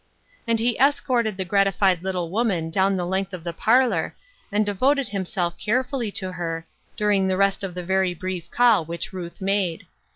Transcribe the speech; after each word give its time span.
And 0.47 0.59
he 0.59 0.79
escorted 0.79 1.37
the 1.37 1.45
gratified 1.45 2.03
little 2.03 2.31
woman 2.31 2.71
down 2.71 2.97
the 2.97 3.05
length 3.05 3.35
of 3.35 3.43
the 3.43 3.53
parlor, 3.53 4.15
and 4.51 4.65
devoted 4.65 5.09
him 5.09 5.25
self 5.27 5.55
carefully 5.59 6.11
to 6.13 6.31
her, 6.31 6.65
during 6.97 7.27
the 7.27 7.37
rest 7.37 7.63
of 7.63 7.75
the 7.75 7.83
very 7.83 8.15
brief 8.15 8.49
call 8.49 8.83
which 8.83 9.13
Ruth 9.13 9.39
made. 9.39 9.85